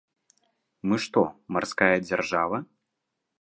Мы 0.87 0.95
што, 1.03 1.23
марская 1.59 1.91
дзяржава? 2.07 2.57